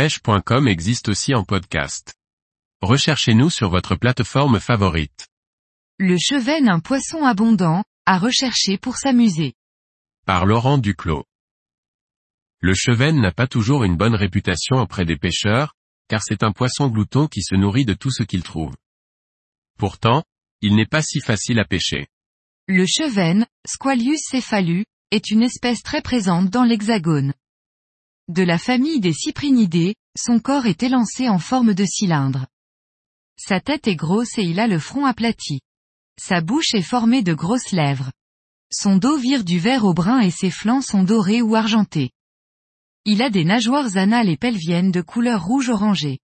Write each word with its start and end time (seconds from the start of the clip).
pêche.com 0.00 0.66
existe 0.66 1.10
aussi 1.10 1.34
en 1.34 1.44
podcast. 1.44 2.14
Recherchez-nous 2.80 3.50
sur 3.50 3.68
votre 3.68 3.96
plateforme 3.96 4.58
favorite. 4.58 5.28
Le 5.98 6.16
cheven 6.16 6.70
un 6.70 6.80
poisson 6.80 7.26
abondant, 7.26 7.84
à 8.06 8.18
rechercher 8.18 8.78
pour 8.78 8.96
s'amuser. 8.96 9.52
Par 10.24 10.46
Laurent 10.46 10.78
Duclos. 10.78 11.26
Le 12.60 12.72
cheven 12.72 13.20
n'a 13.20 13.30
pas 13.30 13.46
toujours 13.46 13.84
une 13.84 13.98
bonne 13.98 14.14
réputation 14.14 14.76
auprès 14.76 15.04
des 15.04 15.18
pêcheurs, 15.18 15.74
car 16.08 16.22
c'est 16.22 16.44
un 16.44 16.52
poisson 16.52 16.88
glouton 16.88 17.26
qui 17.26 17.42
se 17.42 17.54
nourrit 17.54 17.84
de 17.84 17.92
tout 17.92 18.10
ce 18.10 18.22
qu'il 18.22 18.42
trouve. 18.42 18.74
Pourtant, 19.76 20.24
il 20.62 20.76
n'est 20.76 20.86
pas 20.86 21.02
si 21.02 21.20
facile 21.20 21.58
à 21.58 21.66
pêcher. 21.66 22.06
Le 22.68 22.86
cheven, 22.86 23.44
Squalius 23.66 24.22
cephalus, 24.30 24.86
est 25.10 25.30
une 25.30 25.42
espèce 25.42 25.82
très 25.82 26.00
présente 26.00 26.48
dans 26.48 26.64
l'hexagone. 26.64 27.34
De 28.30 28.44
la 28.44 28.58
famille 28.58 29.00
des 29.00 29.12
cyprinidés, 29.12 29.96
son 30.16 30.38
corps 30.38 30.66
est 30.66 30.84
élancé 30.84 31.28
en 31.28 31.40
forme 31.40 31.74
de 31.74 31.84
cylindre. 31.84 32.46
Sa 33.36 33.58
tête 33.58 33.88
est 33.88 33.96
grosse 33.96 34.38
et 34.38 34.44
il 34.44 34.60
a 34.60 34.68
le 34.68 34.78
front 34.78 35.04
aplati. 35.04 35.62
Sa 36.16 36.40
bouche 36.40 36.72
est 36.74 36.80
formée 36.80 37.24
de 37.24 37.34
grosses 37.34 37.72
lèvres. 37.72 38.12
Son 38.72 38.98
dos 38.98 39.16
vire 39.16 39.42
du 39.42 39.58
vert 39.58 39.84
au 39.84 39.94
brun 39.94 40.20
et 40.20 40.30
ses 40.30 40.52
flancs 40.52 40.82
sont 40.82 41.02
dorés 41.02 41.42
ou 41.42 41.56
argentés. 41.56 42.12
Il 43.04 43.20
a 43.20 43.30
des 43.30 43.42
nageoires 43.42 43.96
anales 43.96 44.28
et 44.28 44.36
pelviennes 44.36 44.92
de 44.92 45.00
couleur 45.02 45.44
rouge 45.44 45.68
orangé. 45.68 46.20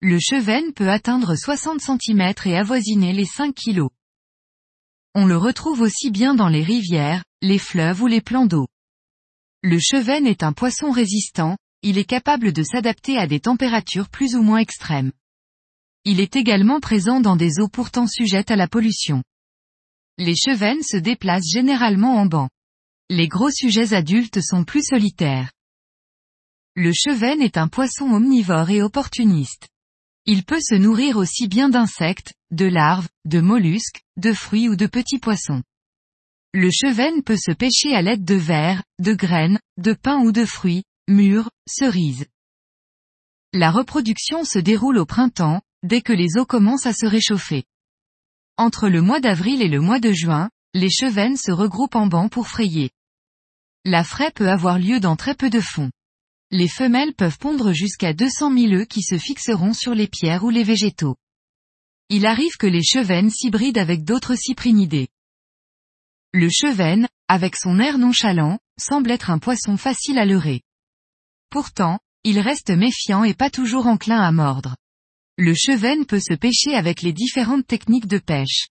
Le 0.00 0.18
cheven 0.18 0.72
peut 0.72 0.88
atteindre 0.88 1.36
60 1.36 1.82
cm 1.82 2.32
et 2.46 2.56
avoisiner 2.56 3.12
les 3.12 3.26
5 3.26 3.54
kg. 3.54 3.88
On 5.14 5.26
le 5.26 5.36
retrouve 5.36 5.82
aussi 5.82 6.10
bien 6.10 6.34
dans 6.34 6.48
les 6.48 6.62
rivières, 6.62 7.22
les 7.42 7.58
fleuves 7.58 8.00
ou 8.00 8.06
les 8.06 8.22
plans 8.22 8.46
d'eau. 8.46 8.68
Le 9.64 9.78
cheven 9.78 10.26
est 10.26 10.42
un 10.42 10.52
poisson 10.52 10.90
résistant, 10.90 11.56
il 11.82 11.96
est 11.96 12.04
capable 12.04 12.52
de 12.52 12.64
s'adapter 12.64 13.16
à 13.16 13.28
des 13.28 13.38
températures 13.38 14.08
plus 14.08 14.34
ou 14.34 14.42
moins 14.42 14.58
extrêmes. 14.58 15.12
Il 16.04 16.18
est 16.18 16.34
également 16.34 16.80
présent 16.80 17.20
dans 17.20 17.36
des 17.36 17.60
eaux 17.60 17.68
pourtant 17.68 18.08
sujettes 18.08 18.50
à 18.50 18.56
la 18.56 18.66
pollution. 18.66 19.22
Les 20.18 20.34
chevens 20.34 20.82
se 20.82 20.96
déplacent 20.96 21.48
généralement 21.48 22.16
en 22.16 22.26
banc. 22.26 22.48
Les 23.08 23.28
gros 23.28 23.52
sujets 23.52 23.94
adultes 23.94 24.40
sont 24.40 24.64
plus 24.64 24.82
solitaires. 24.82 25.52
Le 26.74 26.92
cheven 26.92 27.40
est 27.40 27.56
un 27.56 27.68
poisson 27.68 28.06
omnivore 28.06 28.70
et 28.70 28.82
opportuniste. 28.82 29.68
Il 30.26 30.44
peut 30.44 30.60
se 30.60 30.74
nourrir 30.74 31.16
aussi 31.16 31.46
bien 31.46 31.68
d'insectes, 31.68 32.34
de 32.50 32.64
larves, 32.64 33.08
de 33.26 33.40
mollusques, 33.40 34.02
de 34.16 34.32
fruits 34.32 34.68
ou 34.68 34.74
de 34.74 34.86
petits 34.86 35.18
poissons. 35.18 35.62
Le 36.54 36.70
cheven 36.70 37.22
peut 37.22 37.36
se 37.36 37.52
pêcher 37.52 37.94
à 37.94 38.02
l'aide 38.02 38.24
de 38.24 38.34
vers, 38.34 38.82
de 38.98 39.14
graines, 39.14 39.58
de 39.78 39.94
pain 39.94 40.18
ou 40.20 40.32
de 40.32 40.44
fruits, 40.44 40.84
mûres, 41.08 41.50
cerises. 41.66 42.26
La 43.52 43.70
reproduction 43.70 44.44
se 44.44 44.58
déroule 44.58 44.98
au 44.98 45.06
printemps, 45.06 45.62
dès 45.82 46.02
que 46.02 46.12
les 46.12 46.36
eaux 46.38 46.46
commencent 46.46 46.86
à 46.86 46.92
se 46.92 47.06
réchauffer. 47.06 47.64
Entre 48.56 48.88
le 48.88 49.02
mois 49.02 49.20
d'avril 49.20 49.62
et 49.62 49.68
le 49.68 49.80
mois 49.80 50.00
de 50.00 50.12
juin, 50.12 50.50
les 50.74 50.90
chevens 50.90 51.36
se 51.36 51.52
regroupent 51.52 51.96
en 51.96 52.06
bancs 52.06 52.30
pour 52.30 52.48
frayer. 52.48 52.90
La 53.84 54.04
fraie 54.04 54.30
peut 54.30 54.48
avoir 54.48 54.78
lieu 54.78 55.00
dans 55.00 55.16
très 55.16 55.34
peu 55.34 55.50
de 55.50 55.60
fond 55.60 55.90
les 56.52 56.68
femelles 56.68 57.14
peuvent 57.14 57.38
pondre 57.38 57.72
jusqu'à 57.72 58.12
200 58.12 58.56
000 58.56 58.72
œufs 58.74 58.86
qui 58.86 59.02
se 59.02 59.16
fixeront 59.16 59.72
sur 59.72 59.94
les 59.94 60.06
pierres 60.06 60.44
ou 60.44 60.50
les 60.50 60.64
végétaux. 60.64 61.16
Il 62.10 62.26
arrive 62.26 62.56
que 62.58 62.66
les 62.66 62.82
chevennes 62.82 63.30
s'hybrident 63.30 63.78
avec 63.78 64.04
d'autres 64.04 64.34
cyprinidés. 64.34 65.08
Le 66.34 66.48
chevenne, 66.48 67.08
avec 67.28 67.56
son 67.56 67.78
air 67.78 67.98
nonchalant, 67.98 68.58
semble 68.80 69.10
être 69.10 69.30
un 69.30 69.38
poisson 69.38 69.76
facile 69.76 70.18
à 70.18 70.24
leurrer. 70.24 70.62
Pourtant, 71.50 71.98
il 72.24 72.40
reste 72.40 72.70
méfiant 72.70 73.22
et 73.22 73.34
pas 73.34 73.50
toujours 73.50 73.86
enclin 73.86 74.18
à 74.18 74.32
mordre. 74.32 74.74
Le 75.36 75.52
chevenne 75.52 76.06
peut 76.06 76.20
se 76.20 76.32
pêcher 76.32 76.74
avec 76.74 77.02
les 77.02 77.12
différentes 77.12 77.66
techniques 77.66 78.06
de 78.06 78.18
pêche. 78.18 78.68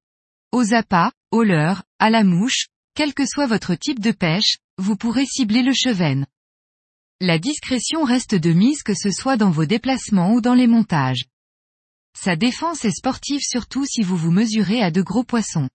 Aux 0.54 0.74
appâts, 0.74 1.12
au 1.32 1.44
leurre, 1.44 1.84
à 2.00 2.10
la 2.10 2.24
mouche, 2.24 2.68
quel 2.96 3.14
que 3.14 3.26
soit 3.26 3.48
votre 3.48 3.76
type 3.76 4.00
de 4.00 4.12
pêche, 4.12 4.58
vous 4.78 4.96
pourrez 4.96 5.26
cibler 5.26 5.62
le 5.62 5.74
chevenne. 5.74 6.28
La 7.20 7.40
discrétion 7.40 8.06
reste 8.06 8.36
de 8.36 8.54
mise 8.54 8.84
que 8.84 8.94
ce 8.94 9.12
soit 9.12 9.36
dans 9.36 9.52
vos 9.52 9.66
déplacements 9.66 10.34
ou 10.34 10.40
dans 10.40 10.54
les 10.54 10.68
montages. 10.68 11.26
Sa 12.18 12.38
défense 12.38 12.86
est 12.86 12.96
sportive 12.96 13.42
surtout 13.42 13.86
si 13.86 14.02
vous 14.02 14.16
vous 14.16 14.32
mesurez 14.32 14.82
à 14.82 14.92
de 14.92 15.02
gros 15.02 15.26
poissons. 15.26 15.70